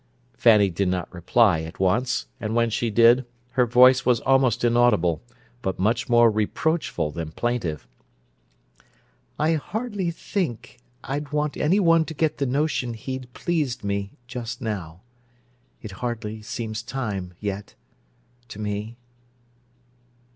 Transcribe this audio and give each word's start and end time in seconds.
Fanny 0.33 0.71
did 0.71 0.87
not 0.87 1.13
reply 1.13 1.61
at 1.61 1.79
once, 1.79 2.25
and 2.39 2.55
when 2.55 2.71
she 2.71 2.89
did, 2.89 3.23
her 3.51 3.67
voice 3.67 4.03
was 4.03 4.19
almost 4.21 4.63
inaudible, 4.63 5.21
but 5.61 5.77
much 5.77 6.09
more 6.09 6.31
reproachful 6.31 7.11
than 7.11 7.29
plaintive. 7.31 7.87
"I 9.37 9.53
hardly 9.53 10.09
think 10.09 10.79
I'd 11.03 11.31
want 11.31 11.55
any 11.55 11.79
one 11.79 12.05
to 12.05 12.15
get 12.15 12.39
the 12.39 12.47
notion 12.47 12.95
he'd 12.95 13.31
pleased 13.33 13.83
me 13.83 14.13
just 14.25 14.59
now. 14.59 15.01
It 15.83 15.91
hardly 16.01 16.41
seems 16.41 16.81
time, 16.81 17.35
yet—to 17.39 18.57
me." 18.57 18.97